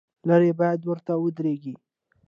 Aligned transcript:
لرې 0.27 0.51
باید 0.59 0.81
ورته 0.89 1.13
ودرېږې. 1.17 1.73